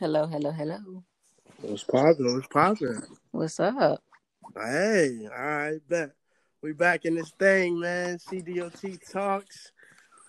[0.00, 1.02] Hello, hello, hello.
[1.60, 2.32] What's poppin'?
[2.34, 3.02] What's poppin'?
[3.32, 4.00] What's up?
[4.54, 6.12] Hey, all right, bet.
[6.62, 8.18] We back in this thing, man.
[8.18, 9.72] CDOT talks.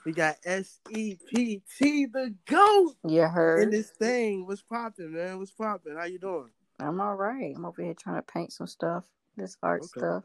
[0.05, 3.63] We got SEPT, the GOAT, You heard.
[3.63, 4.47] in this thing.
[4.47, 5.37] What's poppin', man?
[5.37, 5.95] What's poppin'?
[5.97, 6.49] How you doing?
[6.79, 7.53] I'm all right.
[7.55, 9.03] I'm over here trying to paint some stuff,
[9.37, 9.99] this art Okay.
[9.99, 10.23] stuff.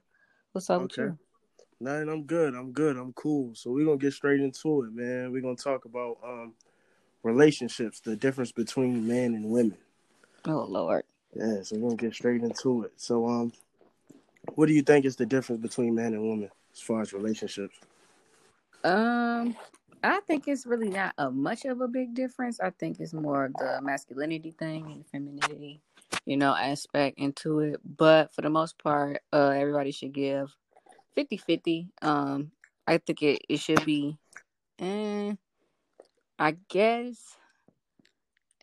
[0.53, 1.19] What's up with you?
[1.81, 2.55] Nothing, I'm good.
[2.55, 2.97] I'm good.
[2.97, 3.55] I'm cool.
[3.55, 5.33] So we're gonna get straight into it, man.
[5.33, 6.55] We're gonna talk about um
[7.25, 9.77] relationships, the difference between men and women.
[10.46, 11.05] Oh Lord.
[11.34, 12.92] Yeah, so we're gonna get straight into it.
[12.96, 13.52] So um
[14.55, 17.77] what do you think is the difference between men and women as far as relationships?
[18.84, 19.56] Um,
[20.02, 22.60] I think it's really not a much of a big difference.
[22.60, 25.80] I think it's more the masculinity thing and the femininity,
[26.27, 27.80] you know, aspect into it.
[27.96, 30.54] But for the most part, uh, everybody should give
[31.16, 31.88] 50-50.
[32.02, 32.52] Um,
[32.87, 34.18] I think it, it should be,
[34.79, 35.32] eh,
[36.38, 37.37] I guess,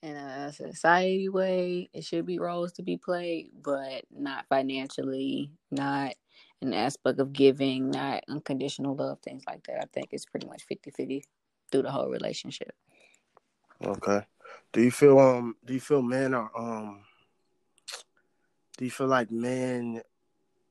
[0.01, 6.15] in a society way, it should be roles to be played, but not financially, not
[6.61, 9.79] an aspect of giving, not unconditional love, things like that.
[9.81, 11.23] I think it's pretty much 50-50
[11.71, 12.75] through the whole relationship.
[13.83, 14.25] Okay.
[14.71, 17.05] Do you feel um do you feel men are um
[18.77, 20.01] do you feel like men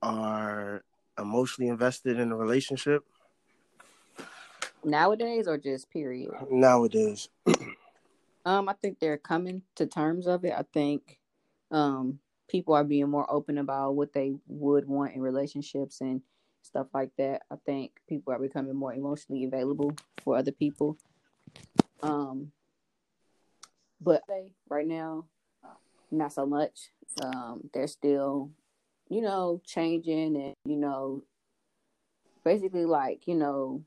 [0.03, 0.85] are
[1.19, 3.05] emotionally invested in a relationship
[4.85, 6.31] Nowadays or just period?
[6.51, 7.29] nowadays?
[8.45, 10.55] Um, I think they're coming to terms of it.
[10.57, 11.19] I think
[11.71, 16.23] um people are being more open about what they would want in relationships and
[16.63, 17.43] stuff like that.
[17.51, 20.97] I think people are becoming more emotionally available for other people.
[22.03, 22.53] Um
[24.01, 24.23] but
[24.69, 25.27] right now
[26.11, 26.91] not so much.
[27.23, 28.51] Um they're still,
[29.11, 31.25] you know, changing and you know
[32.43, 33.85] basically like, you know,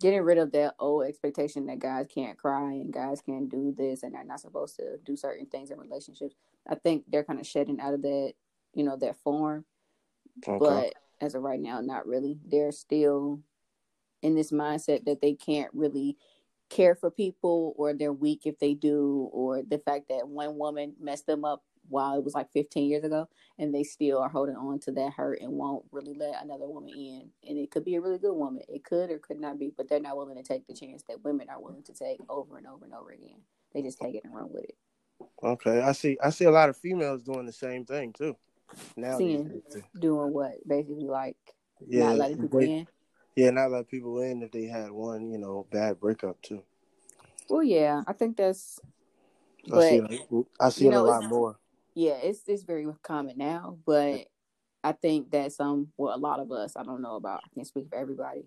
[0.00, 4.02] getting rid of that old expectation that guys can't cry and guys can't do this
[4.02, 6.34] and they're not supposed to do certain things in relationships.
[6.68, 8.34] I think they're kind of shedding out of that,
[8.74, 9.64] you know, that form.
[10.46, 10.58] Okay.
[10.58, 12.38] But as of right now, not really.
[12.46, 13.40] They're still
[14.22, 16.16] in this mindset that they can't really
[16.70, 20.94] care for people or they're weak if they do, or the fact that one woman
[21.00, 23.28] messed them up while it was like 15 years ago
[23.58, 26.90] and they still are holding on to that hurt and won't really let another woman
[26.90, 27.30] in.
[27.48, 28.62] And it could be a really good woman.
[28.68, 31.24] It could or could not be, but they're not willing to take the chance that
[31.24, 33.40] women are willing to take over and over and over again.
[33.74, 34.76] They just take it and run with it.
[35.42, 35.80] Okay.
[35.80, 38.36] I see I see a lot of females doing the same thing too.
[38.96, 39.62] Now Seeing.
[39.98, 40.56] Doing what?
[40.66, 41.36] Basically, like
[41.86, 42.86] yeah, not letting people in.
[43.36, 46.62] yeah, not let people in if they had one, you know, bad breakup too.
[47.48, 48.80] Well, yeah, I think that's.
[49.72, 51.58] I see it, I see you it a lot more.
[51.98, 54.28] Yeah, it's it's very common now, but
[54.84, 57.66] I think that some, well, a lot of us, I don't know about, I can't
[57.66, 58.44] speak for everybody,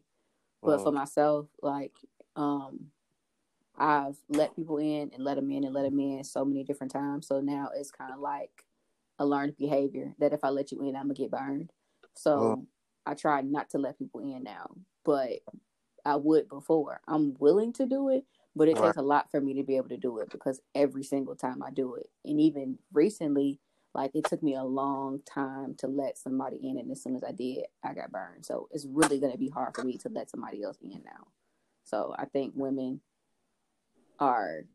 [0.63, 1.91] but for myself, like,
[2.37, 2.91] um,
[3.77, 6.93] I've let people in and let them in and let them in so many different
[6.93, 7.27] times.
[7.27, 8.63] So now it's kind of like
[9.19, 11.71] a learned behavior that if I let you in, I'm gonna get burned.
[12.13, 12.65] So
[13.05, 14.71] I try not to let people in now,
[15.03, 15.39] but
[16.05, 17.01] I would before.
[17.05, 18.23] I'm willing to do it,
[18.55, 18.85] but it Right.
[18.87, 21.63] takes a lot for me to be able to do it because every single time
[21.63, 23.59] I do it, and even recently,
[23.93, 27.23] like it took me a long time to let somebody in, and as soon as
[27.23, 28.45] I did, I got burned.
[28.45, 31.27] So it's really going to be hard for me to let somebody else in now.
[31.83, 33.01] So I think women
[34.19, 34.65] are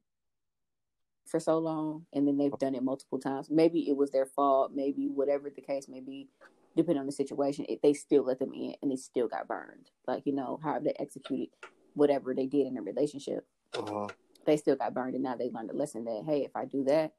[1.26, 3.50] for so long, and then they've done it multiple times.
[3.50, 4.72] Maybe it was their fault.
[4.74, 6.28] Maybe whatever the case may be,
[6.76, 9.90] depending on the situation, it, they still let them in, and they still got burned.
[10.06, 11.48] Like you know how they executed
[11.96, 13.46] whatever they did in a relationship.
[13.74, 14.06] Uh,
[14.44, 16.84] they still got burned and now they learned a lesson that hey if i do
[16.84, 17.12] that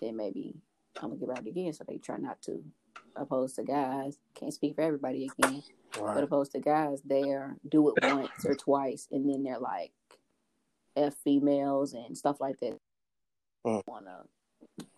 [0.00, 0.56] then maybe
[1.00, 1.72] i'm gonna get burned again.
[1.72, 2.64] So they try not to
[3.16, 4.18] opposed to guys.
[4.34, 5.62] Can't speak for everybody again
[5.96, 7.00] but opposed to guys.
[7.04, 9.92] They're do it once or twice and then they're like
[10.96, 12.76] f females and stuff like that.
[13.66, 13.82] Mm.
[13.86, 14.24] wanna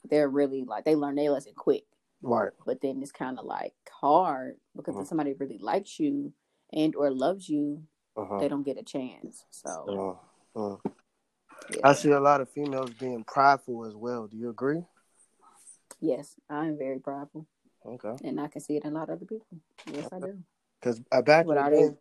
[0.09, 1.85] they're really like they learn their lesson quick.
[2.23, 2.51] Right.
[2.65, 5.07] but then it's kind of like hard because if Mhm.
[5.07, 6.33] somebody really likes you
[6.73, 7.83] and or loves you
[8.17, 8.39] Uh-huh.
[8.39, 10.19] they don't get a chance so
[10.57, 10.77] Uh, uh.
[11.71, 11.81] yeah.
[11.85, 14.27] I see a lot of females being prideful as well.
[14.27, 14.85] Do you agree?
[16.01, 17.47] yes i'm very prideful
[17.87, 18.15] Okay.
[18.25, 19.59] and I can see it in a lot of other people.
[19.87, 20.37] Yes, I do.
[20.81, 21.95] Because I back But in are the they- day,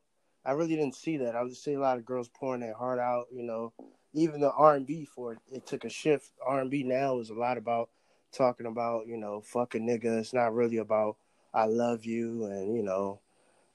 [0.44, 1.36] I really didn't see that.
[1.36, 3.28] I was see a lot of girls pouring their heart out.
[3.32, 3.72] You know,
[4.14, 6.32] even the R and B for it, it took a shift.
[6.46, 7.90] R and B now is a lot about
[8.32, 10.18] talking about you know fucking nigga.
[10.20, 11.18] It's not really about
[11.54, 13.20] I love you and you know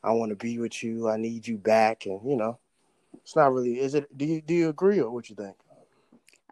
[0.02, 1.08] I want to be with you.
[1.08, 2.58] I need you back and you know
[3.22, 3.78] it's not really.
[3.78, 4.16] Is it?
[4.16, 5.56] Do you do you agree or what you think?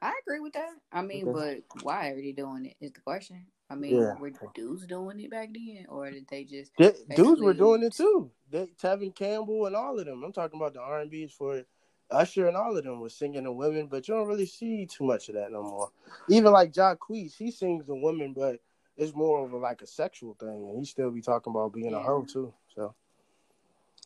[0.00, 0.74] I agree with that.
[0.92, 1.62] I mean, Okay.
[1.68, 2.76] but why are they doing it?
[2.80, 3.46] Is the question.
[3.70, 4.14] I mean, Yeah.
[4.14, 6.72] were dudes doing it back then, or did they just?
[6.78, 8.30] Yeah, dudes were doing it too.
[8.50, 10.22] They, Tevin Campbell and all of them.
[10.22, 11.62] I'm talking about the R and B's for
[12.10, 15.04] Usher and all of them was singing to women, but you don't really see too
[15.04, 15.90] much of that no more.
[16.30, 18.60] Even like Jacquees, he sings to women, but
[18.96, 21.90] it's more of a, like a sexual thing, and he still be talking about being
[21.90, 21.98] Yeah.
[21.98, 22.54] a hoe too.
[22.74, 22.94] So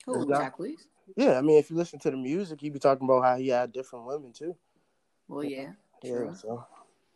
[0.06, 0.86] Who, Jacquees?
[1.16, 3.48] yeah, I mean, if you listen to the music, he be talking about how he
[3.48, 4.56] had different women too.
[5.28, 5.72] Well, yeah,
[6.02, 6.34] Yeah, true.
[6.34, 6.66] so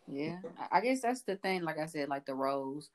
[0.08, 1.62] Yeah, I- I guess that's the thing.
[1.62, 2.90] Like I said, like the roles,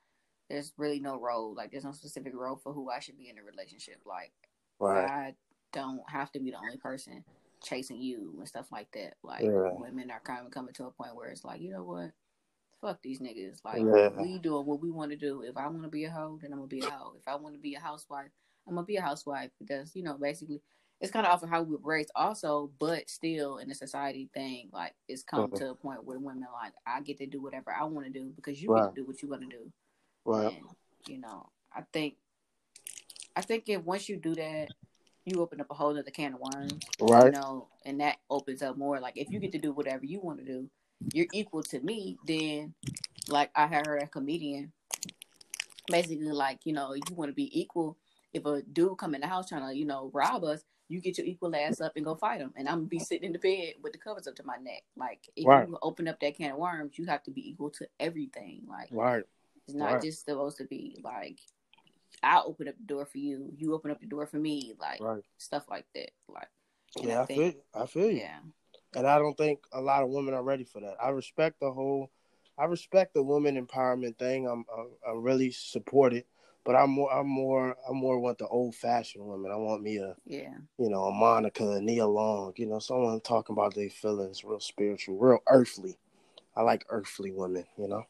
[0.50, 1.54] there's really no role.
[1.54, 4.00] Like there's no specific role for who I should be in a relationship.
[4.06, 4.32] Like
[4.80, 5.36] right, I
[5.74, 7.24] don't have to be the only person
[7.62, 9.16] chasing you and stuff like that.
[9.24, 9.72] Like Yeah.
[9.74, 12.12] women are kind of coming to a point where it's like, you know what?
[12.80, 13.64] Fuck these niggas.
[13.64, 14.10] Like Yeah.
[14.22, 15.42] we doing what we want to do.
[15.42, 17.14] If I want to be a hoe, then I'm gonna be a hoe.
[17.18, 18.32] If I want to be a housewife,
[18.68, 19.52] I'm gonna be a housewife.
[19.60, 20.62] Because you know, basically,
[21.00, 24.30] it's kind of off of how we were raised, also, but still in the society
[24.34, 27.72] thing, like it's come to a point where women like I get to do whatever
[27.72, 28.84] I want to do because you Right.
[28.84, 29.72] get to do what you want to do.
[30.26, 30.66] right, And
[31.08, 32.16] you know, I think,
[33.36, 34.70] I think if once you do that,
[35.26, 37.26] you open up a whole other can of worms Right.
[37.26, 39.00] you know, and that opens up more.
[39.00, 40.70] Like if you get to do whatever you want to do,
[41.14, 42.18] you're equal to me.
[42.26, 42.74] Then,
[43.28, 44.72] like I had heard a comedian,
[45.88, 47.98] basically like you know, you want to be equal.
[48.34, 51.18] If a dude come in the house trying to you know rob us, you get
[51.18, 53.40] your equal ass up and go fight him, and I'm gonna be sitting in the
[53.40, 54.84] bed with the covers up to my neck.
[54.96, 55.68] Like if Right.
[55.68, 58.64] you open up that can of worms, you have to be equal to everything.
[58.68, 59.24] Like right,
[59.68, 60.02] it's not Right.
[60.02, 61.40] just supposed to be like.
[62.24, 63.52] I open up the door for you.
[63.58, 65.24] You open up the door for me, like right.
[65.38, 66.12] stuff like that.
[66.28, 66.50] Like,
[67.02, 68.18] Yeah, I feel, I feel you.
[68.20, 68.40] yeah,
[68.96, 70.98] and I don't think a lot of women are ready for that.
[71.02, 72.12] I respect the whole,
[72.58, 74.48] I respect the woman empowerment thing.
[74.48, 76.28] I'm, I, I really support it,
[76.64, 79.52] but I'm more, I'm more, I am more want the old fashioned woman.
[79.52, 80.54] I want me a, yeah.
[80.78, 84.60] you know, a Monica, a Nia Long, you know, someone talking about their feelings, real
[84.60, 85.98] spiritual, real earthly.
[86.56, 88.06] I like earthly women, you know.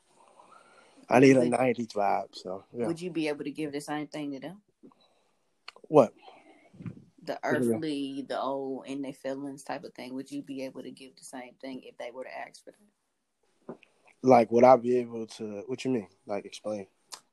[1.09, 2.87] I need a Would- '90s vibe, so yeah.
[2.87, 4.61] Would you be able to give the same thing to them?
[5.87, 6.13] What?
[7.23, 7.73] The do you mean?
[7.75, 10.15] earthly, the old, in their feelings type of thing.
[10.15, 12.71] Would you be able to give the same thing if they were to ask for
[12.71, 13.75] that?
[14.23, 15.63] Like, would I be able to?
[15.67, 16.07] What you mean?
[16.25, 16.87] Like, explain?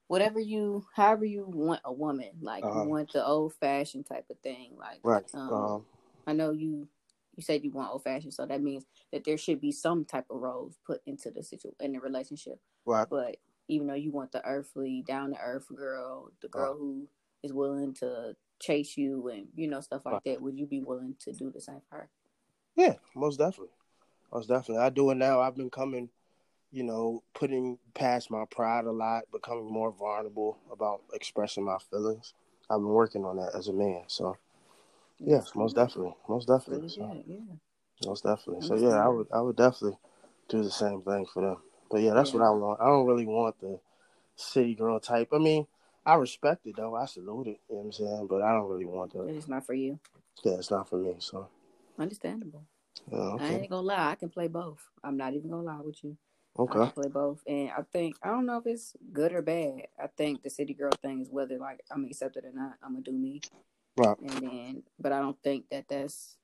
[0.08, 2.82] Whatever you, however you want a woman, like Uh-huh.
[2.82, 4.76] you want the old fashioned type of thing.
[4.76, 5.24] Like, Right.
[5.34, 5.86] Um, Um.
[6.26, 6.88] I know you,
[7.36, 10.26] you said you want old fashioned, so that means that there should be some type
[10.30, 12.60] of roles put into the situ in the relationship.
[12.84, 13.08] Right.
[13.08, 13.36] But
[13.68, 17.06] even though you want the earthly, down to earth girl, the girl who
[17.42, 21.14] is willing to chase you and you know stuff like that, would you be willing
[21.20, 22.08] to do the same for her?
[22.76, 23.74] Yeah, most definitely.
[24.32, 24.82] Most definitely.
[24.84, 25.40] I do it now.
[25.40, 26.10] I've been coming,
[26.70, 32.34] you know, putting past my pride a lot, becoming more vulnerable about expressing my feelings.
[32.70, 34.02] I've been working on that as a man.
[34.06, 34.36] So,
[35.18, 36.14] yes, most definitely.
[36.28, 36.88] Most definitely.
[36.90, 37.38] So, yeah.
[38.06, 38.66] most definitely.
[38.66, 39.98] So, yeah, I would I would definitely
[40.48, 41.56] do the same thing for them.
[41.90, 42.40] But yeah, that's Yeah.
[42.40, 42.80] what I want.
[42.80, 43.80] I don't really want the
[44.36, 45.28] city girl type.
[45.32, 45.66] I mean,
[46.04, 46.94] I respect it though.
[46.94, 47.60] I salute it.
[47.70, 48.26] You know what I'm saying?
[48.28, 49.28] But I don't really want that.
[49.28, 49.98] It's not for you.
[50.44, 51.16] Yeah, it's not for me.
[51.18, 51.48] So,
[51.98, 52.64] Understandable.
[53.10, 54.86] yeah, I ain't gonna lie, I can play both.
[55.02, 56.16] I'm not even gonna lie with you.
[56.58, 56.78] I Okay.
[56.80, 57.42] can play both.
[57.46, 59.88] And I think I don't know if it's good or bad.
[60.02, 63.02] I think the city girl thing is whether like I'm accepted or not, I'm gonna
[63.04, 63.40] do me.
[63.96, 64.18] Right.
[64.20, 66.36] And then but I don't think that that's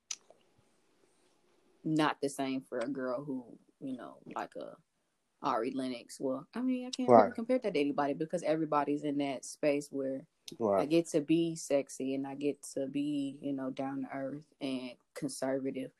[1.85, 3.45] not the same for a girl who,
[3.81, 4.77] you know, like a
[5.43, 6.19] Ari Lennox.
[6.19, 7.35] Well, I mean, I can't really Right.
[7.35, 10.27] compare that to anybody because everybody's in that space where
[10.81, 14.45] I get to be sexy and I get to be, you know, down to earth
[14.61, 15.91] and conservative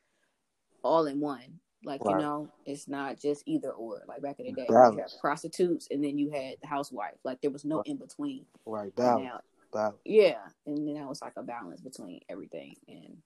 [0.83, 1.59] all in one.
[1.85, 4.01] Like, you know, it's not just either or.
[4.07, 7.15] Like back in the day, you had prostitutes and then you had the housewife.
[7.23, 7.87] Like there was no Right.
[7.87, 8.45] in between.
[8.65, 8.95] Right.
[8.95, 9.43] Balance.
[9.73, 10.39] Now, yeah.
[10.65, 12.75] And then that was like a balance between everything.
[12.87, 13.17] And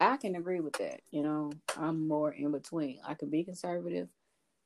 [0.00, 1.00] I can agree with that.
[1.10, 2.98] You know, I'm more in between.
[3.06, 4.08] I can be conservative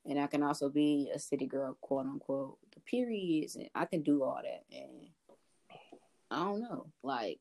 [0.05, 2.57] and I can also be a city girl, quote unquote.
[2.73, 4.63] The periods, and I can do all that.
[4.75, 5.09] And
[6.31, 7.39] I don't know, like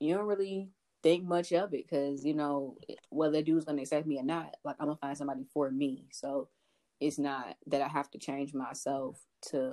[0.00, 0.70] you don't really
[1.02, 2.76] think much of it because you know
[3.10, 4.56] whether a dude's gonna accept me or not.
[4.64, 6.48] Like I'm gonna find somebody for me, so
[7.00, 9.18] it's not that I have to change myself
[9.50, 9.72] to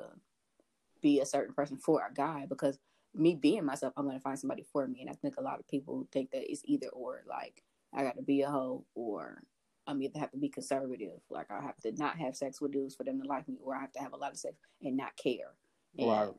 [1.02, 2.80] be a certain person for a guy because
[3.14, 5.02] me being myself, I'm gonna find somebody for me.
[5.02, 7.24] And I think a lot of people think that it's either or.
[7.28, 9.42] Like I got to be a hoe or
[9.88, 11.20] I'm either have to be conservative.
[11.30, 13.76] Like I have to not have sex with dudes for them to like me, or
[13.76, 15.54] I have to have a lot of sex and not care.
[15.98, 16.30] And Right.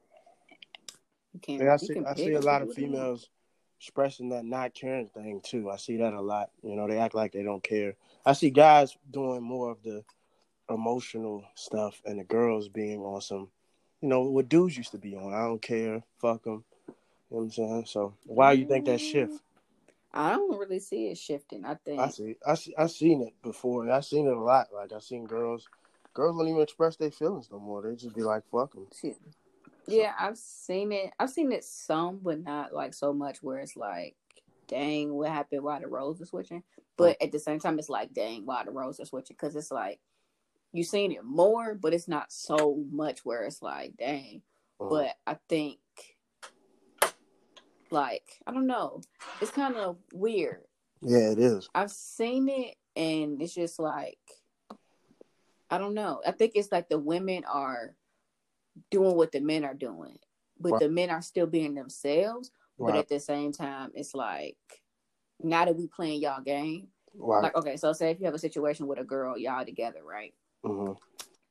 [1.35, 1.63] You can't.
[1.63, 1.95] I see.
[2.07, 3.29] I see a lot of females
[3.81, 5.71] expressing that not caring thing too.
[5.71, 6.51] I see that a lot.
[6.63, 7.95] You know, they act like they don't care.
[8.27, 10.05] I see guys doing more of the
[10.69, 13.49] emotional stuff, and the girls being on some,
[14.01, 15.33] you know, what dudes used to be on.
[15.33, 16.03] I don't care.
[16.21, 16.65] Fuck them.
[16.87, 16.95] You
[17.31, 17.85] know what I'm saying?
[17.87, 19.41] So why you think that shift?
[20.13, 21.65] I don't really see it shifting.
[21.65, 22.37] I think I see.
[22.47, 22.75] I see.
[22.77, 24.69] I seen it before, I seen it a lot.
[24.75, 25.69] Like I seen girls.
[26.15, 27.83] Girls don't even express their feelings no more.
[27.83, 29.19] They just be like, "Fuck them." Shit.
[29.89, 31.13] Yeah, I've seen it.
[31.19, 34.17] I've seen it some, but not like so much where it's like
[34.69, 35.63] dang, what happened?
[35.63, 36.63] Why the roles are switching?
[36.97, 39.37] But at the same time, it's like, dang, why the roles are switching?
[39.39, 39.99] Because it's like
[40.73, 44.43] you've seen it more, but it's not so much where it's like, dang.
[44.79, 45.79] But I think,
[47.91, 49.01] like, I don't know,
[49.41, 50.63] it's kind of weird.
[51.03, 51.69] Yeah, it is.
[51.75, 54.19] I've seen it, and it's just like,
[55.71, 56.21] I don't know.
[56.27, 57.95] I think it's like the women are
[58.91, 60.19] doing what the men are doing,
[60.61, 60.81] but Right.
[60.81, 62.51] the men are still being themselves.
[62.79, 64.57] But at the same time, it's like
[65.43, 67.43] now that we playing y'all game, Right.
[67.43, 70.33] like okay, so say if you have a situation with a girl, y'all together, right?
[70.65, 70.93] hmm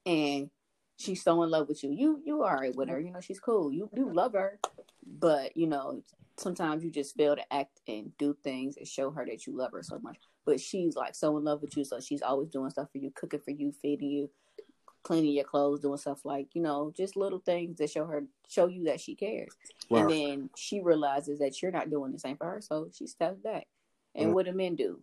[0.05, 0.50] And
[0.98, 3.39] she's so in love with you, you you are alright with her, you know, she's
[3.39, 3.72] cool.
[3.72, 4.60] You do love her,
[5.05, 6.01] but you know,
[6.38, 9.74] sometimes you just fail to act and do things and show her that you love
[9.74, 10.17] her so much.
[10.46, 13.12] But she's like so in love with you, so she's always doing stuff for you,
[13.13, 14.29] cooking for you, feeding you,
[15.07, 18.67] cleaning your clothes, doing stuff like, you know, just little things that show her show
[18.67, 19.55] you that she cares.
[20.01, 23.39] And then she realizes that you're not doing the same for her, so she steps
[23.39, 23.67] back.
[24.15, 24.33] And Mm.
[24.33, 25.01] what do men do?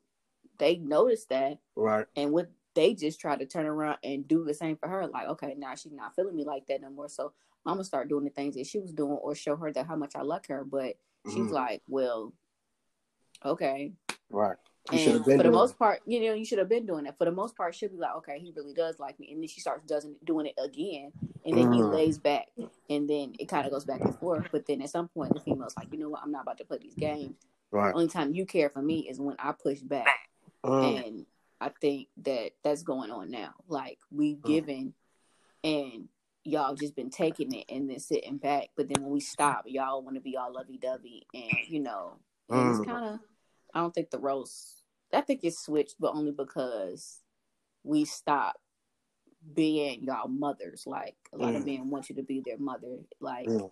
[0.59, 2.07] They notice that, Right.
[2.17, 5.07] and what they just try to turn around and do the same for her.
[5.07, 7.33] Like, okay, now she's not feeling me like that no more, so
[7.65, 9.97] I'm gonna start doing the things that she was doing, or show her that how
[9.97, 10.65] much I like her.
[10.65, 10.99] But
[11.33, 11.53] she's Mhm.
[11.53, 12.35] like, well,
[13.43, 13.95] okay.
[14.29, 14.59] Right.
[14.93, 17.17] You And been for the most part, you know, you should have been doing that.
[17.17, 19.49] For the most part, she'll be like, okay, he really does like me, and then
[19.49, 21.11] she starts doesn't doing it again,
[21.45, 21.91] and then he Mm.
[21.91, 22.49] lays back,
[22.91, 24.47] and then it kind of goes back and forth.
[24.53, 26.65] But then at some point, the female's like, you know what, I'm not about to
[26.67, 27.37] play these games.
[27.71, 27.95] Right.
[27.95, 30.29] Only time you care for me is when I push back,
[30.63, 31.07] Mm.
[31.07, 31.27] and
[31.63, 33.55] I think that that's going on now.
[33.67, 34.47] Like we've Mm.
[34.47, 34.95] given,
[35.63, 36.09] and
[36.45, 38.69] y'all just been taking it and then sitting back.
[38.77, 42.19] But then when we stop, y'all want to be all lovey dovey, and you know,
[42.51, 42.85] and it's Mm.
[42.85, 43.21] kind of.
[43.75, 44.83] I don't think the roles.
[45.13, 47.21] I think it's switched, but only because
[47.83, 48.59] we stopped
[49.55, 50.85] being y'all mothers.
[50.87, 51.67] Like a lot of Mm.
[51.67, 53.71] men want you to be their mother, like Mm.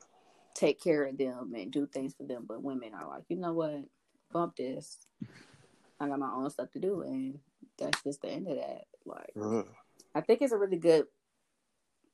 [0.54, 2.44] take care of them and do things for them.
[2.46, 3.84] But women are like, you know what?
[4.32, 5.06] Bump this.
[5.98, 7.38] I got my own stuff to do, and
[7.78, 8.86] that's just the end of that.
[9.04, 9.68] Like, Mm.
[10.14, 11.06] I think it's a really good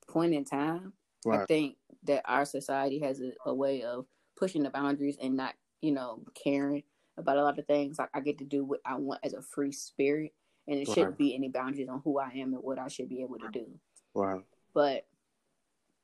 [0.07, 0.93] point in time.
[1.25, 4.05] I think that our society has a, a way of
[4.35, 6.83] pushing the boundaries and not, you know, caring
[7.19, 7.99] about a lot of things.
[7.99, 10.33] Like I get to do what I want as a free spirit,
[10.67, 10.95] and it Right.
[10.95, 13.49] shouldn't be any boundaries on who I am and what I should be able to
[13.51, 13.67] do.
[14.13, 14.43] Right.
[14.73, 15.05] But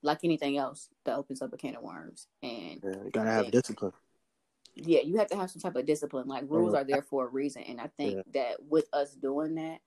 [0.02, 2.28] like anything else, that opens up a can of worms.
[2.44, 3.04] And Yeah.
[3.04, 3.94] You gotta have discipline.
[4.76, 6.28] yeah, you have to have some type of discipline.
[6.28, 6.78] Like rules Mhm.
[6.78, 8.22] are there for a reason, and I think Yeah.
[8.34, 9.82] that with us doing that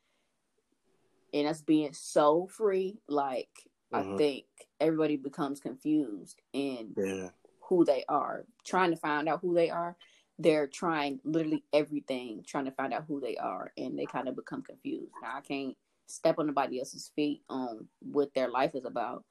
[1.35, 4.19] and us being so free, like I Mhm.
[4.19, 4.47] think
[4.81, 7.31] everybody becomes confused in Yeah.
[7.61, 9.97] who they are, trying to find out who they are.
[10.39, 14.37] They're trying literally everything, trying to find out who they are, and they kind of
[14.37, 15.13] become confused.
[15.21, 15.77] Now, I can't
[16.07, 19.25] step on nobody else's feet on what their life is about.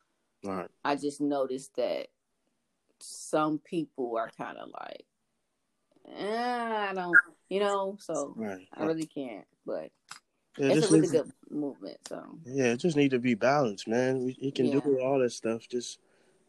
[0.44, 0.70] Right.
[0.84, 2.08] I just noticed that
[3.00, 5.06] some people are kind of like,
[6.18, 7.18] eh, I don't,
[7.50, 8.68] you know, so Right.
[8.74, 9.46] I really can't.
[9.66, 9.92] But
[10.58, 11.98] Yeah, it's just a really good movement.
[12.08, 14.26] So Yeah, it just need to be balanced, man.
[14.26, 14.80] We- You can Yeah.
[14.80, 15.68] do all that stuff.
[15.68, 16.00] Just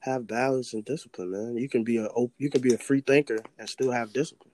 [0.00, 1.56] have balance and discipline, man.
[1.56, 4.52] You can be a you can be a free thinker and still have discipline.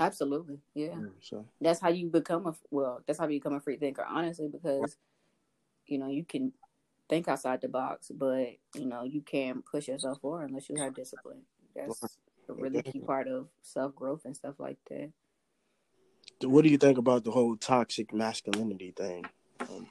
[0.00, 1.00] absolutely, yeah.
[1.20, 4.48] So that's how you become a well that's how you become a free thinker honestly
[4.48, 4.96] because
[5.86, 6.52] you know you can
[7.08, 10.94] think outside the box but you know you can't push yourself forward unless you have
[10.94, 11.42] discipline
[11.74, 15.10] that's a really key part of self-growth and stuff like that
[16.44, 19.24] what do you think about the whole toxic masculinity thing?
[19.68, 19.88] Um,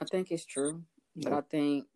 [0.00, 0.82] i think it's true
[1.16, 1.38] but Yeah.
[1.38, 1.86] i think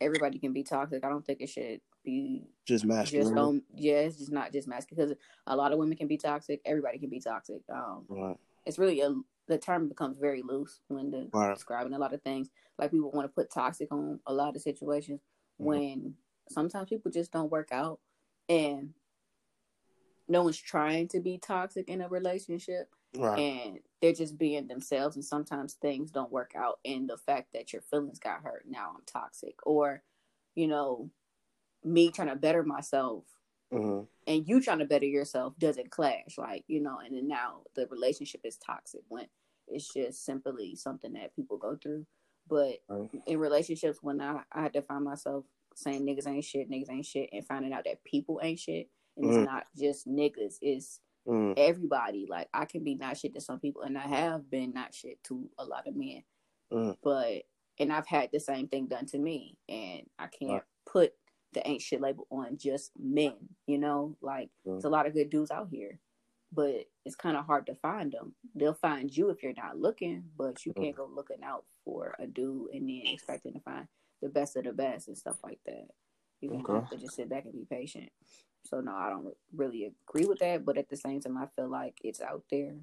[0.00, 3.40] everybody can be toxic i don't think it should be just just masculinity.
[3.40, 6.60] on yeah it's just not just masculine because a lot of women can be toxic
[6.64, 8.36] everybody can be toxic um Right.
[8.66, 9.14] it's really a
[9.46, 11.54] the term becomes very loose when the Right.
[11.54, 12.48] describing a lot of things.
[12.78, 15.20] Like people want to put toxic on a lot of situations
[15.60, 15.64] Mhm.
[15.66, 16.16] when
[16.48, 18.00] sometimes people just don't work out
[18.48, 18.94] and
[20.28, 23.38] no one's trying to be toxic in a relationship Right.
[23.38, 27.72] and they're just being themselves and sometimes things don't work out and the fact that
[27.72, 28.62] your feelings got hurt.
[28.68, 29.54] Now I'm toxic.
[29.64, 30.02] Or
[30.54, 31.08] you know
[31.82, 33.24] me trying to better myself
[33.72, 37.62] hmm and you trying to better yourself doesn't clash like you know and then now
[37.76, 39.26] the relationship is toxic when
[39.68, 42.04] it's just simply something that people go through.
[42.46, 42.80] But
[43.26, 45.46] in relationships when I, I had to find myself
[45.76, 49.24] saying niggas ain't shit niggas ain't shit and finding out that people ain't shit and
[49.24, 49.34] Mhm.
[49.34, 53.58] it's not just niggas it's mm everybody like i can be not shit to some
[53.60, 56.22] people and i have been not shit to a lot of men
[56.72, 56.96] Mm.
[57.02, 57.42] but
[57.78, 60.62] and i've had the same thing done to me and i can't Right.
[60.86, 61.12] put
[61.52, 63.34] the ain't shit label on just men
[63.66, 64.72] you know like Mm.
[64.74, 66.00] there's a lot of good dudes out here
[66.52, 70.24] but it's kind of hard to find them they'll find you if you're not looking
[70.36, 70.82] but you Mm.
[70.82, 73.86] can't go looking out for a dude and then expecting to find
[74.22, 75.88] the best of the best and stuff like that
[76.42, 76.72] gonna Okay.
[76.74, 78.10] have to just sit back and be patient
[78.64, 80.64] So no, I don't really agree with that.
[80.64, 82.74] But at the same time, I feel like it's out there.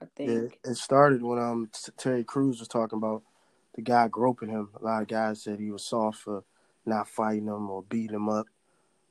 [0.00, 3.22] I think yeah, it started when um Terry Crews was talking about
[3.74, 4.70] the guy groping him.
[4.80, 6.44] A lot of guys said he was soft for
[6.86, 8.46] not fighting him or beating him up.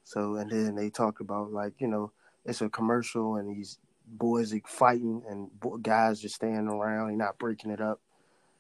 [0.04, 2.12] So and then they talked about like you know
[2.46, 5.50] it's a commercial and these boys are fighting and
[5.84, 8.02] guys just standing around and not breaking it up.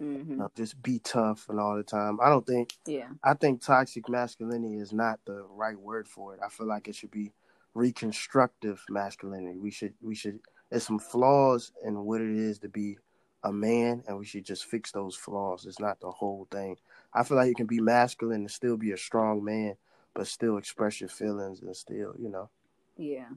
[0.01, 0.31] Mm-hmm.
[0.31, 2.19] You know, just be tough and all the time.
[2.21, 2.77] I don't think.
[2.85, 3.09] Yeah.
[3.23, 6.39] I think toxic masculinity is not the right word for it.
[6.43, 7.33] I feel like it should be
[7.73, 9.57] reconstructive masculinity.
[9.57, 12.97] We should we should there's some flaws in what it is to be
[13.43, 15.65] a man and we should just fix those flaws.
[15.65, 16.77] It's not the whole thing.
[17.13, 19.75] I feel like you can be masculine and still be a strong man,
[20.13, 22.49] but still express your feelings and still, you know.
[22.97, 23.29] Yeah.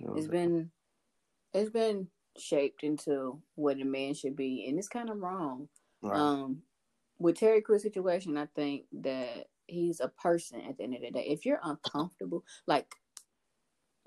[0.00, 0.70] You know it's been
[1.52, 5.68] it's been shaped into what a man should be and it's kind of wrong.
[6.02, 6.18] Right.
[6.18, 6.62] Um
[7.18, 11.10] with Terry Crews situation, I think that he's a person at the end of the
[11.10, 11.26] day.
[11.28, 12.86] If you're uncomfortable, like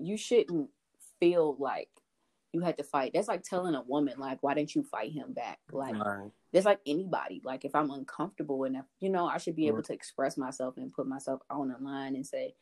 [0.08, 0.70] you shouldn't
[1.20, 1.90] feel like
[2.52, 3.12] you had to fight.
[3.14, 5.60] That's like telling a woman, like, why didn't you fight him back?
[5.72, 6.32] Like, right.
[6.52, 7.42] that's like anybody.
[7.44, 10.94] Like, if I'm uncomfortable enough, you know, I should be able to express myself and
[10.94, 12.54] put myself on the line and say,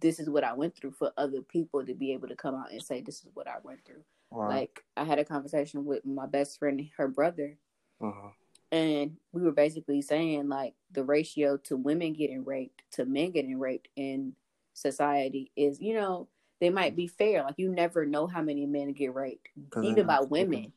[0.00, 2.72] this is what I went through for other people to be able to come out
[2.72, 4.02] and say, this is what I went through.
[4.30, 7.56] Like, I had a conversation with my best friend, her brother,
[8.00, 8.30] uh-huh.
[8.72, 13.60] and we were basically saying, like, the ratio to women getting raped to men getting
[13.60, 14.34] raped in
[14.72, 16.26] society is, you know,
[16.64, 17.42] they might be fair.
[17.42, 19.48] Like you never know how many men get raped,
[19.82, 20.72] even by women.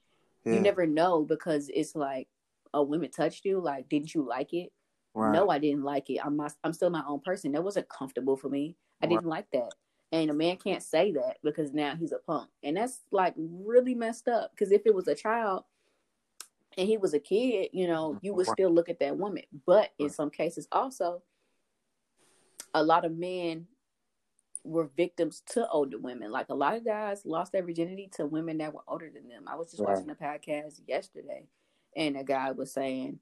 [0.46, 0.54] Yeah.
[0.54, 2.28] You never know because it's like,
[2.74, 3.62] a women touched you.
[3.62, 4.72] Like, didn't you like it?
[5.14, 5.32] Right.
[5.32, 6.20] No, I didn't like it.
[6.24, 7.54] I'm my, I'm still my own person.
[7.54, 8.76] That wasn't comfortable for me.
[9.02, 9.12] I right.
[9.12, 9.72] didn't like that.
[10.12, 13.96] And a man can't say that because now he's a punk, and that's like really
[13.96, 14.52] messed up.
[14.52, 15.64] Because if it was a child
[16.78, 19.44] and he was a kid, you know, you would still look at that woman.
[19.66, 21.24] But in some cases, also,
[22.74, 23.68] a lot of men
[24.64, 26.32] were victims to older women.
[26.32, 29.46] Like a lot of guys lost their virginity to women that were older than them.
[29.48, 29.96] I was just right.
[29.96, 31.48] watching a podcast yesterday,
[31.96, 33.20] and a guy was saying,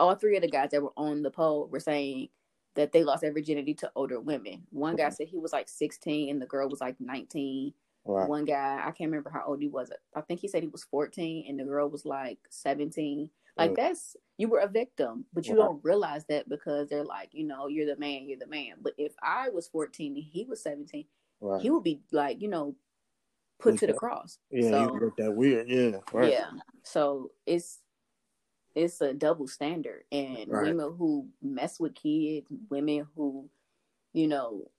[0.00, 2.28] all three of the guys that were on the poll were saying
[2.74, 4.62] that they lost their virginity to older women.
[4.70, 7.72] One guy said he was like 16 and the girl was like 19.
[8.04, 8.28] Right.
[8.28, 9.90] One guy, I can't remember how old he was.
[10.14, 13.28] I think he said he was 14 and the girl was like 17.
[13.58, 13.76] Like mm.
[13.76, 17.66] that's you were a victim, but you don't realize that because they're like, you know,
[17.66, 18.74] you're the man, you're the man.
[18.80, 21.04] But if I was 14 and he was 17,
[21.40, 21.60] right.
[21.60, 22.76] he would be like, you know,
[23.58, 24.38] put to the cross.
[24.50, 25.68] Yeah, so, look that weird.
[25.68, 26.32] Yeah, right.
[26.32, 26.50] Yeah.
[26.84, 27.78] So it's
[28.74, 30.66] it's a double standard, and right.
[30.66, 33.48] women who mess with kids, women who,
[34.12, 34.70] you know,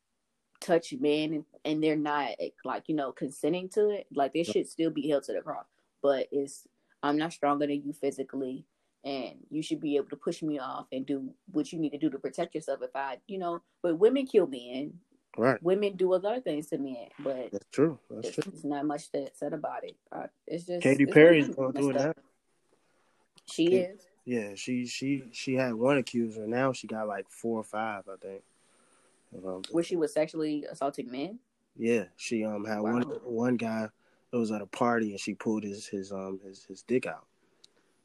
[0.62, 2.30] touch men and, and they're not
[2.66, 5.66] like you know consenting to it, like they should still be held to the cross.
[6.02, 6.66] But it's
[7.02, 8.66] I'm not stronger than you physically,
[9.04, 11.98] and you should be able to push me off and do what you need to
[11.98, 12.80] do to protect yourself.
[12.82, 14.94] If I, you know, but women kill men.
[15.38, 15.62] Right.
[15.62, 18.00] Women do a lot of things to men, but that's true.
[18.10, 18.52] That's it's, true.
[18.54, 19.96] It's not much that said about it.
[20.12, 22.18] Uh, it's just Katy Perry's doing that.
[23.46, 24.02] She Katy, is.
[24.26, 26.48] Yeah, she she she had one accuser.
[26.48, 28.42] Now she got like four or five, I think.
[29.46, 31.40] Um, Where she was sexually assaulting men.
[31.78, 32.94] Yeah, she um had wow.
[32.94, 33.90] one one guy
[34.32, 37.26] it was at a party and she pulled his his um his his dick out.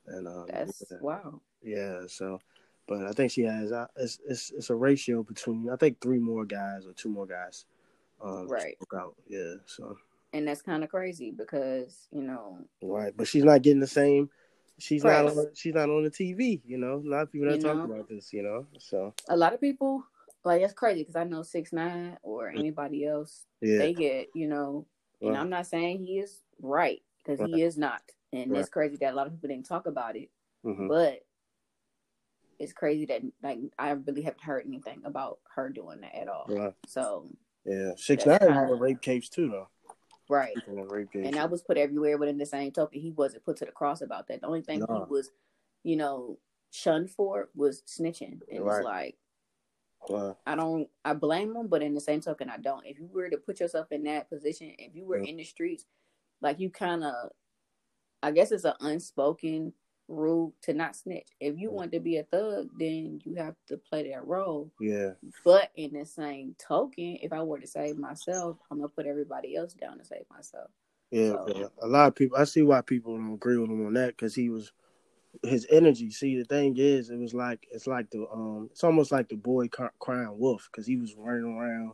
[0.06, 1.40] And um that's yeah, wow.
[1.62, 2.40] Yeah, so
[2.87, 6.18] but I think she has uh, it's, it's it's a ratio between I think three
[6.18, 7.64] more guys or two more guys.
[8.22, 8.76] Um, right.
[8.94, 9.14] Out.
[9.28, 9.54] Yeah.
[9.66, 9.96] So.
[10.32, 12.58] And that's kind of crazy because you know.
[12.82, 14.28] Right, but she's not getting the same.
[14.78, 15.46] She's not on.
[15.54, 16.60] She's not on the TV.
[16.66, 18.32] You know, a lot of people are talking about this.
[18.32, 20.04] You know, so a lot of people
[20.44, 23.46] like that's crazy because I know six nine or anybody else.
[23.60, 23.78] Yeah.
[23.78, 24.87] They get you know
[25.28, 27.50] and I'm not saying he is right because right.
[27.50, 28.02] he is not.
[28.32, 28.60] And right.
[28.60, 30.30] it's crazy that a lot of people didn't talk about it.
[30.64, 30.88] Mm-hmm.
[30.88, 31.20] But
[32.58, 36.46] it's crazy that like I really haven't heard anything about her doing that at all.
[36.48, 36.72] Right.
[36.87, 37.28] So
[37.64, 39.68] yeah, six nine had a rape case too though.
[40.28, 40.56] Right.
[40.66, 43.72] And I was put everywhere, but in the same token, he wasn't put to the
[43.72, 44.40] cross about that.
[44.40, 45.04] The only thing no.
[45.06, 45.30] he was,
[45.82, 46.38] you know,
[46.70, 48.40] shunned for was snitching.
[48.50, 48.76] And right.
[48.78, 49.16] it's like
[50.08, 50.36] Wow.
[50.46, 50.88] I don't.
[51.04, 52.86] I blame them, but in the same token, I don't.
[52.86, 55.30] If you were to put yourself in that position, if you were yeah.
[55.30, 55.86] in the streets,
[56.40, 57.30] like you kind of,
[58.22, 59.72] I guess it's an unspoken
[60.08, 61.28] rule to not snitch.
[61.40, 64.70] If you want to be a thug, then you have to play that role.
[64.80, 65.12] Yeah.
[65.44, 69.56] But in the same token, if I were to save myself, I'm gonna put everybody
[69.56, 70.70] else down to save myself.
[71.10, 72.36] Yeah, so, a lot of people.
[72.36, 74.72] I see why people don't agree with him on that because he was
[75.42, 76.10] his energy.
[76.10, 79.36] See, the thing is, it was like it's like the um, it's almost like the
[79.36, 81.92] boy crying wolf because he was running around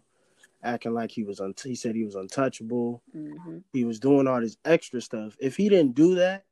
[0.63, 3.03] acting like he was un- he said he was untouchable.
[3.17, 3.59] Mm-hmm.
[3.73, 5.37] He was doing all this extra stuff.
[5.41, 6.45] If he didn't do that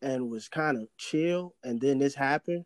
[0.00, 2.64] and was kind of chill, and then this happened,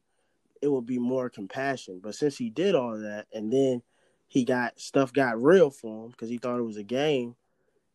[0.62, 2.00] it would be more compassion.
[2.02, 3.82] But since he did all that, and then
[4.28, 7.36] he got stuff got real for him because he thought it was a game,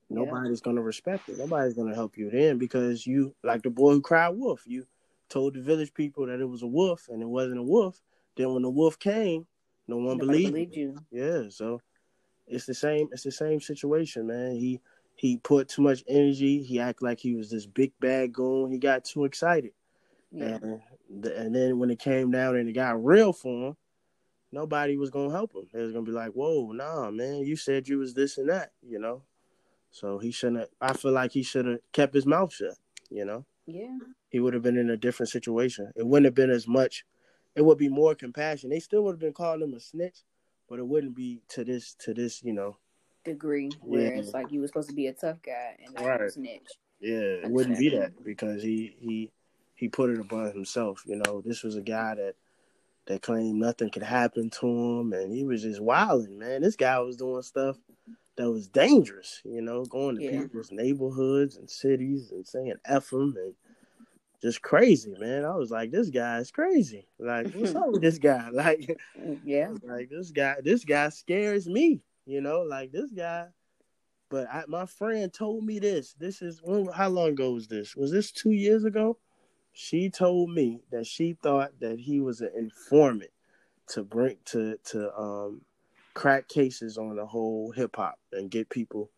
[0.10, 0.66] nobody's yeah.
[0.66, 1.38] gonna respect it.
[1.38, 4.64] Nobody's gonna help you then because you like the boy who cried wolf.
[4.66, 4.86] You
[5.32, 8.02] told the village people that it was a wolf and it wasn't a wolf.
[8.36, 9.48] Then when the wolf came,
[9.88, 10.96] no one believed, believed you.
[11.12, 11.82] Yeah, so
[12.48, 13.10] it's the same.
[13.12, 14.56] It's the same situation, man.
[14.56, 14.80] He
[15.16, 16.64] he put too much energy.
[16.64, 18.72] He acted like he was this big bad goon.
[18.72, 19.72] He got too excited,
[20.32, 20.60] yeah.
[20.62, 20.82] and
[21.26, 23.78] and then when it came down and it got real for him,
[24.52, 25.68] nobody was gonna help him.
[25.74, 28.72] They was gonna be like, "Whoa, nah, man, you said you was this and that,"
[28.82, 29.24] you know.
[29.92, 30.70] So he shouldn't.
[30.80, 32.78] I feel like he should have kept his mouth shut.
[33.10, 33.46] You know.
[33.74, 33.98] Yeah.
[34.30, 35.92] He would have been in a different situation.
[35.96, 37.06] It wouldn't have been as much.
[37.56, 38.70] It would be more compassion.
[38.70, 40.20] They still would have been calling him a snitch,
[40.70, 42.78] but it wouldn't be to this to this you know
[43.24, 44.20] degree where yeah.
[44.20, 46.22] it's like you were supposed to be a tough guy and not right.
[46.22, 46.68] a snitch.
[47.00, 49.32] Yeah, it wouldn't be that because he he
[49.76, 51.04] he put it upon himself.
[51.06, 52.36] You know, this was a guy that
[53.08, 56.62] that claimed nothing could happen to him, and he was just wilding, man.
[56.62, 57.78] This guy was doing stuff
[58.42, 60.42] that was dangerous, you know, going to yeah.
[60.42, 63.54] people's neighborhoods and cities and saying F them and
[64.42, 65.46] just crazy, man.
[65.46, 67.08] I was like, this guy is crazy.
[67.20, 68.50] Like, what's up with this guy?
[68.52, 69.00] Like,
[69.46, 73.50] yeah, like this guy, this guy scares me, you know, like this guy.
[74.32, 76.16] But I, my friend told me this.
[76.18, 77.96] This is when, how long ago was this?
[77.96, 79.20] Was this two years ago?
[79.72, 83.32] She told me that she thought that he was an informant
[83.90, 85.62] to bring to to um
[86.14, 89.10] crack cases on the whole hip hop and get people,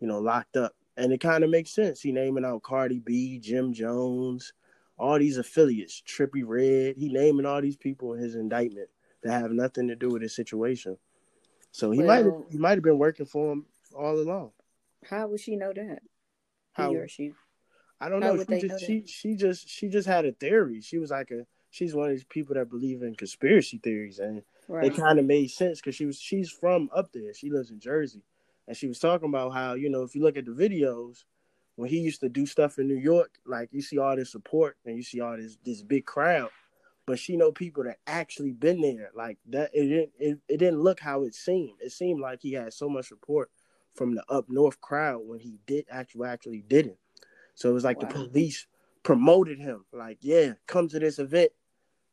[0.00, 0.74] you know, locked up.
[0.96, 2.00] And it kind of makes sense.
[2.00, 4.52] He naming out Cardi B, Jim Jones,
[4.98, 6.96] all these affiliates, Trippie Redd.
[6.96, 8.88] He naming all these people in his indictment
[9.22, 10.98] that have nothing to do with his situation.
[11.70, 14.50] So he well, might have he might have been working for him all along.
[15.08, 16.02] How would she know that?
[16.72, 17.32] How he or she?
[18.00, 18.44] I don't How know.
[18.44, 20.80] She just, know she she just she just had a theory.
[20.82, 24.42] She was like a she's one of these people that believe in conspiracy theories, and
[24.72, 24.86] right.
[24.86, 27.34] it kind of made sense because she was she's from up there.
[27.34, 28.22] She lives in Jersey,
[28.66, 31.24] and she was talking about how you know if you look at the videos
[31.76, 34.76] when he used to do stuff in New York, like you see all this support
[34.84, 36.50] and you see all this this big crowd,
[37.06, 39.10] but she know people that actually been there.
[39.14, 41.78] Like that, it didn't it, it didn't look how it seemed.
[41.80, 43.50] It seemed like he had so much support
[43.94, 46.96] from the up north crowd when he did actually actually didn't.
[47.54, 48.08] So it was like wow.
[48.08, 48.66] the police
[49.02, 51.50] promoted him, like, yeah, come to this event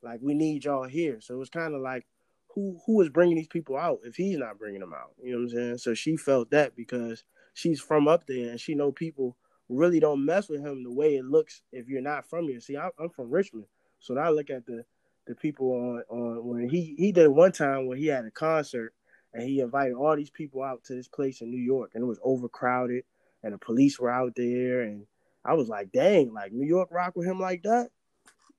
[0.01, 1.19] like we need y'all here.
[1.21, 2.05] So it was kind of like
[2.53, 5.11] who who is bringing these people out if he's not bringing them out?
[5.21, 5.77] You know what I'm saying?
[5.79, 10.25] So she felt that because she's from up there and she know people really don't
[10.25, 12.59] mess with him the way it looks if you're not from here.
[12.59, 13.67] See, I'm, I'm from Richmond,
[13.99, 14.83] so I look at the
[15.27, 18.93] the people on on when he he did one time when he had a concert
[19.33, 22.07] and he invited all these people out to this place in New York and it
[22.07, 23.03] was overcrowded
[23.43, 25.05] and the police were out there and
[25.45, 27.89] I was like, dang, like New York rock with him like that.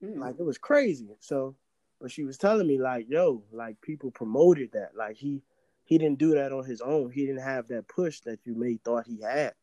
[0.03, 0.19] Mm.
[0.19, 1.09] Like it was crazy.
[1.19, 1.55] So,
[2.01, 4.91] but she was telling me like, yo, like people promoted that.
[4.95, 5.43] Like he
[5.83, 7.11] he didn't do that on his own.
[7.11, 9.53] He didn't have that push that you may thought he had.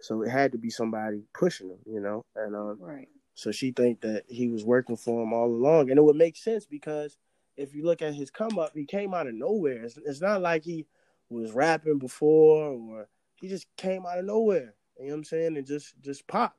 [0.00, 2.24] So it had to be somebody pushing him, you know.
[2.34, 3.08] And um, right.
[3.34, 6.36] So she think that he was working for him all along, and it would make
[6.36, 7.16] sense because
[7.56, 9.84] if you look at his come up, he came out of nowhere.
[9.84, 10.86] It's, it's not like he
[11.28, 14.74] was rapping before or he just came out of nowhere.
[14.98, 15.56] You know what I'm saying?
[15.56, 16.58] And just just popped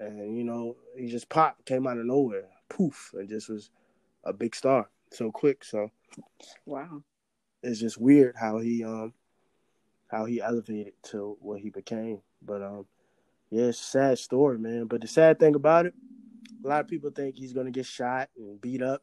[0.00, 3.70] and you know he just popped, came out of nowhere, poof, and just was
[4.24, 5.64] a big star so quick.
[5.64, 5.90] So
[6.66, 7.02] wow,
[7.62, 9.12] it's just weird how he um
[10.08, 12.20] how he elevated to what he became.
[12.42, 12.86] But um
[13.50, 14.86] yeah, it's a sad story, man.
[14.86, 15.94] But the sad thing about it,
[16.64, 19.02] a lot of people think he's gonna get shot and beat up.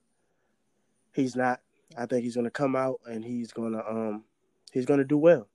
[1.14, 1.62] He's not.
[1.98, 4.24] I think he's gonna come out and he's gonna um
[4.72, 5.48] he's gonna do well.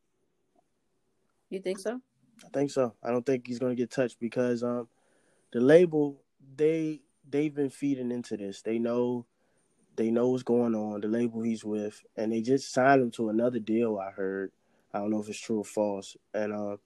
[1.50, 2.00] You think so?
[2.44, 2.94] I think so.
[3.02, 4.88] I don't think he's gonna get touched because um
[5.52, 6.22] the label
[6.56, 8.62] they they've been feeding into this.
[8.62, 9.26] They know
[9.96, 11.00] they know what's going on.
[11.00, 13.98] The label he's with, and they just signed him to another deal.
[13.98, 14.52] I heard.
[14.94, 16.16] I don't know if it's true or false.
[16.34, 16.76] And uh,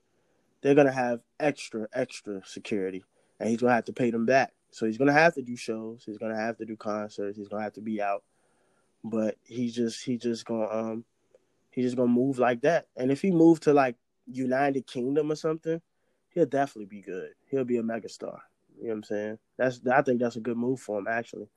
[0.61, 3.03] they're gonna have extra extra security,
[3.39, 4.53] and he's gonna have to pay them back.
[4.71, 6.03] So he's gonna have to do shows.
[6.05, 7.37] He's gonna have to do concerts.
[7.37, 8.23] He's gonna have to be out.
[9.03, 11.05] But he's just he just gonna um
[11.71, 12.87] he's just gonna move like that.
[12.95, 15.81] And if he moved to like United Kingdom or something,
[16.29, 17.31] he'll definitely be good.
[17.49, 18.39] He'll be a megastar.
[18.77, 19.39] You know what I'm saying?
[19.57, 21.47] That's I think that's a good move for him actually.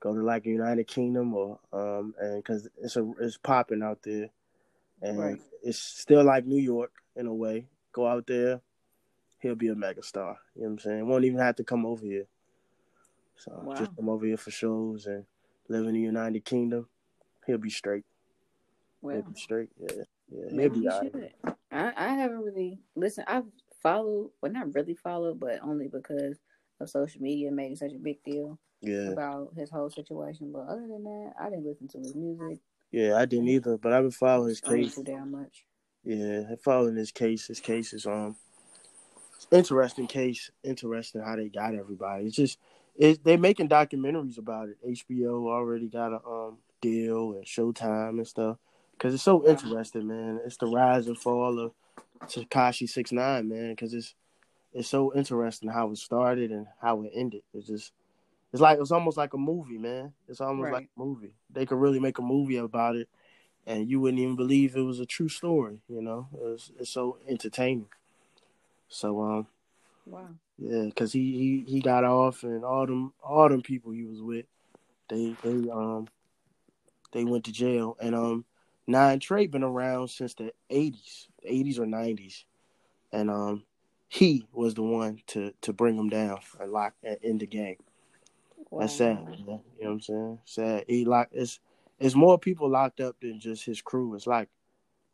[0.00, 4.02] Go to like the United Kingdom or um and because it's a it's popping out
[4.02, 4.30] there,
[5.02, 5.40] and right.
[5.62, 7.66] it's still like New York in a way.
[7.92, 8.60] Go out there,
[9.40, 10.36] he'll be a megastar.
[10.54, 11.08] You know what I'm saying?
[11.08, 12.26] Won't even have to come over here.
[13.36, 13.74] So wow.
[13.74, 15.24] just come over here for shows and
[15.68, 16.88] live in the United Kingdom.
[17.46, 18.04] He'll be straight.
[19.00, 19.70] Well, he'll be straight.
[19.78, 20.60] Yeah, yeah.
[20.60, 21.34] He'll be all right.
[21.70, 23.26] I, I haven't really listened.
[23.28, 23.44] I've
[23.82, 26.38] followed, well, not really followed, but only because
[26.80, 29.10] of social media making such a big deal yeah.
[29.10, 30.52] about his whole situation.
[30.52, 32.58] But other than that, I didn't listen to his music.
[32.90, 33.76] Yeah, I didn't either.
[33.76, 34.94] But I've been following his case.
[34.94, 35.64] Too damn much.
[36.04, 38.36] Yeah, following his case, his case is um
[39.50, 40.50] interesting case.
[40.62, 42.26] Interesting how they got everybody.
[42.26, 42.58] It's just
[42.96, 44.78] it, they're making documentaries about it.
[44.86, 48.56] HBO already got a um deal and Showtime and stuff
[48.92, 50.40] because it's so interesting, man.
[50.44, 51.72] It's the rise and fall of
[52.22, 53.70] Tekashi Six Nine, man.
[53.70, 54.14] Because it's
[54.72, 57.42] it's so interesting how it started and how it ended.
[57.52, 57.92] It's just
[58.52, 60.12] it's like it's almost like a movie, man.
[60.28, 60.72] It's almost Right.
[60.82, 61.34] like a movie.
[61.50, 63.08] They could really make a movie about it,
[63.66, 65.82] and you wouldn't even believe it was a true story.
[65.88, 67.88] You know, it's it's so entertaining.
[68.88, 69.46] So um,
[70.06, 70.28] Wow.
[70.58, 74.22] yeah, because he, he he got off, and all them all them people he was
[74.22, 74.46] with,
[75.08, 76.08] they they um
[77.12, 78.44] they went to jail, and um
[78.86, 82.44] Nine Trey been around since the eighties, eighties or nineties,
[83.12, 83.64] and um
[84.08, 87.76] he was the one to to bring him down and lock and end the game.
[88.76, 89.18] That's sad.
[89.38, 90.38] You know what I'm saying?
[90.44, 90.84] Sad.
[90.88, 91.32] He locked.
[91.34, 91.60] It's
[91.98, 94.14] it's more people locked up than just his crew.
[94.14, 94.48] It's like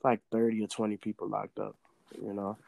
[0.03, 1.77] like thirty or twenty people locked up.
[2.21, 2.59] You know?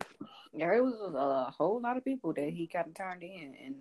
[0.53, 3.75] Yeah, it was a whole lot of people that he kind of turned in, and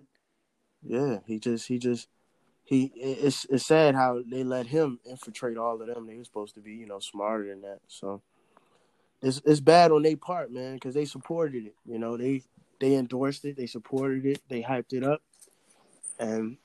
[0.82, 1.18] Yeah.
[1.26, 2.08] He just he just
[2.64, 2.92] he.
[2.96, 6.06] It's it's sad how they let him infiltrate all of them.
[6.06, 7.80] They were supposed to be you know smarter than that.
[7.88, 8.20] So
[9.22, 11.74] it's it's bad on their part, man, because they supported it.
[11.86, 12.42] You know they
[12.78, 13.56] they endorsed it.
[13.56, 14.42] They supported it.
[14.48, 15.22] They hyped it up,
[16.18, 16.58] and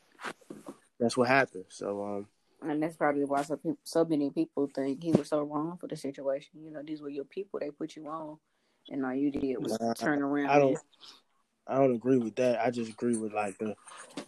[1.00, 1.66] that's what happened.
[1.70, 2.28] So um.
[2.70, 5.88] and that's probably why so people, so many people think he was so wrong for
[5.88, 6.64] the situation.
[6.64, 8.38] You know, these were your people; they put you on,
[8.90, 10.50] and all you did was Nah, turn around.
[10.50, 10.78] I don't.
[11.68, 12.60] I don't agree with that.
[12.60, 13.76] I just agree with like the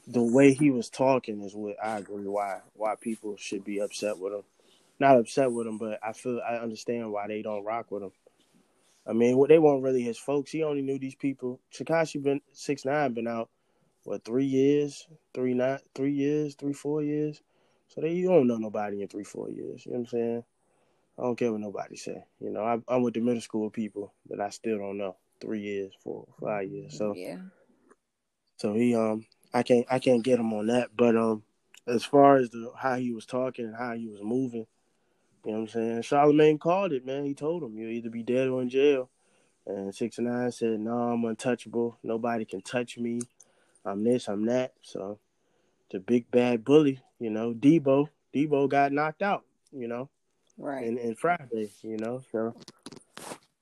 [0.07, 4.17] the way he was talking is what I agree why why people should be upset
[4.17, 4.43] with him.
[4.99, 8.11] Not upset with him, but I feel I understand why they don't rock with him.
[9.05, 10.51] I mean, what they weren't really his folks.
[10.51, 11.59] He only knew these people.
[11.73, 13.49] Tekashi been six nine been out
[14.03, 17.41] what three years, three not three years, three four years.
[17.87, 19.85] So they you don't know nobody in three four years.
[19.85, 20.43] You know what I'm saying?
[21.17, 22.25] I don't care what nobody say.
[22.39, 25.15] You know, I, I'm with the middle school people that I still don't know.
[25.39, 26.97] Three years, four, five years.
[26.97, 27.37] So yeah,
[28.57, 30.89] so he um I can't I can't get him on that.
[30.95, 31.43] But um
[31.87, 34.65] as far as the how he was talking and how he was moving,
[35.45, 36.01] you know what I'm saying?
[36.03, 37.25] Charlemagne called it, man.
[37.25, 39.09] He told him you'll either be dead or in jail.
[39.65, 41.97] And six nine said, No, I'm untouchable.
[42.03, 43.21] Nobody can touch me.
[43.85, 44.73] I'm this, I'm that.
[44.81, 45.19] So
[45.91, 50.09] the big bad bully, you know, Debo, Debo got knocked out, you know,
[50.57, 50.85] right.
[50.85, 52.21] and, in Friday, you know.
[52.31, 52.55] So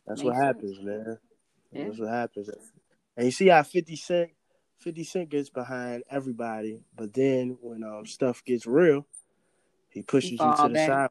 [0.05, 1.17] that's what Makes happens, man.
[1.71, 1.85] Yeah.
[1.85, 2.49] That's what happens.
[3.17, 4.31] And you see how 50 Cent
[4.81, 9.05] 50 Cent gets behind everybody, but then when um stuff gets real,
[9.89, 10.87] he pushes you to the back.
[10.87, 11.09] side.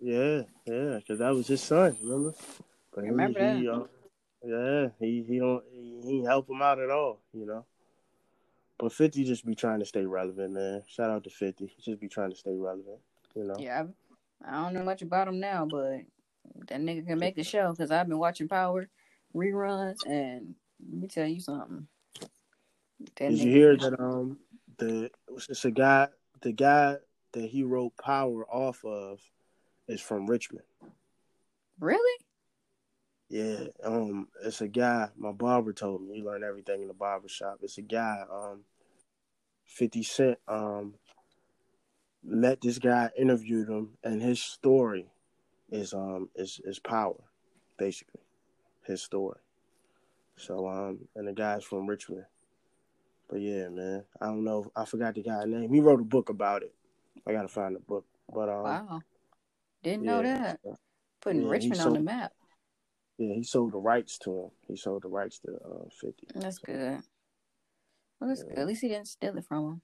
[0.00, 2.32] Yeah, yeah, because that was his son, remember?
[2.94, 3.72] But he, Remember he, that.
[3.72, 3.84] uh,
[4.42, 7.66] yeah, he he don't he, he help him out at all, you know.
[8.80, 10.82] But 50 just be trying to stay relevant, man.
[10.86, 11.70] Shout out to 50.
[11.80, 12.98] Just be trying to stay relevant,
[13.34, 13.56] you know.
[13.58, 13.84] Yeah,
[14.44, 16.00] I, I don't know much about him now, but
[16.68, 18.88] that nigga can make the show because I've been watching Power
[19.36, 20.54] reruns, and
[20.90, 21.86] let me tell you something.
[23.16, 24.00] That Did you hear that?
[24.00, 24.38] Um,
[24.78, 25.10] the
[25.48, 26.08] it's a guy,
[26.40, 26.96] the guy
[27.32, 29.20] that he wrote Power off of,
[29.88, 30.64] is from Richmond.
[31.78, 32.24] Really?
[33.30, 35.08] Yeah, um, it's a guy.
[35.16, 37.60] My barber told me you learn everything in the barber shop.
[37.62, 38.24] It's a guy.
[38.30, 38.64] Um,
[39.64, 40.38] Fifty Cent.
[40.48, 40.94] Um,
[42.24, 45.06] met this guy, interviewed him, and his story
[45.70, 47.22] is um is is power,
[47.78, 48.22] basically,
[48.84, 49.38] his story.
[50.36, 52.24] So um, and the guy's from Richmond.
[53.28, 54.72] But yeah, man, I don't know.
[54.74, 55.72] I forgot the guy's name.
[55.72, 56.74] He wrote a book about it.
[57.28, 58.06] I gotta find the book.
[58.28, 59.02] But um, Wow.
[59.84, 60.78] Didn't know yeah, that.
[61.20, 62.32] Putting Yeah, he Richmond on the map.
[63.20, 64.50] Yeah, he sold the rights to him.
[64.66, 66.26] He sold the rights to uh, Fifty.
[66.34, 67.02] That's good.
[68.18, 68.58] Well, that's good.
[68.58, 69.82] At least he didn't steal it from him.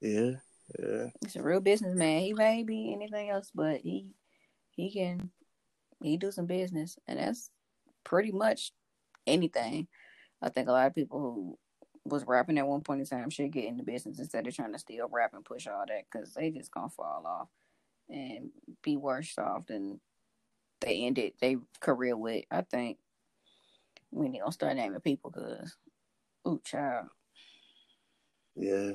[0.00, 0.30] Yeah,
[0.78, 1.06] yeah.
[1.20, 2.20] He's a real businessman.
[2.20, 4.06] He may be anything else, but he
[4.70, 5.30] he can
[6.00, 7.50] he do some business, and that's
[8.04, 8.70] pretty much
[9.26, 9.88] anything.
[10.40, 11.58] I think a lot of people who
[12.04, 14.78] was rapping at one point in time should get into business instead of trying to
[14.78, 17.48] steal rap and push all that because they just gonna fall off
[18.08, 18.50] and
[18.82, 19.98] be worse off than
[20.84, 22.44] they ended their career with.
[22.50, 22.98] I think
[24.10, 25.76] we need to start naming people because,
[26.46, 27.06] ooh, child.
[28.56, 28.92] Yeah.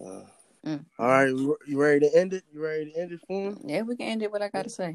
[0.00, 0.22] Uh,
[0.62, 0.84] Mm.
[0.98, 1.28] all right,
[1.66, 2.44] you ready to end it?
[2.52, 3.60] You ready to end it for him?
[3.64, 4.30] Yeah, we can end it.
[4.30, 4.94] What I gotta say.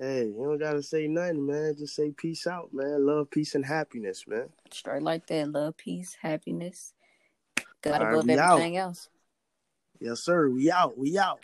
[0.00, 1.74] Hey, you don't gotta say nothing, man.
[1.76, 3.04] Just say peace out, man.
[3.04, 4.48] Love, peace, and happiness, man.
[4.72, 5.50] Straight like that.
[5.50, 6.94] Love, peace, happiness.
[7.82, 8.52] God All right, above we out.
[8.52, 9.10] everything else.
[10.00, 10.48] Yes, sir.
[10.48, 10.96] We out.
[10.96, 11.40] We out.